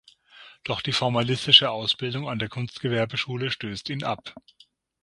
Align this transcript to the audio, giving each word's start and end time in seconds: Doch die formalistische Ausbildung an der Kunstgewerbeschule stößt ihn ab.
Doch 0.63 0.81
die 0.81 0.93
formalistische 0.93 1.69
Ausbildung 1.69 2.27
an 2.27 2.39
der 2.39 2.49
Kunstgewerbeschule 2.49 3.51
stößt 3.51 3.87
ihn 3.91 4.03
ab. 4.03 4.33